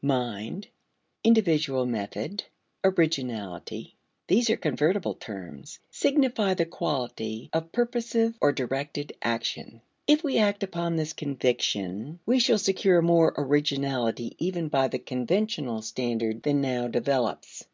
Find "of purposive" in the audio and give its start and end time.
7.52-8.32